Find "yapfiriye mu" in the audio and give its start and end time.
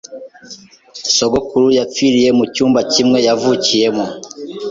1.77-2.45